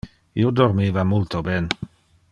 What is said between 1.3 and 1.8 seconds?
ben.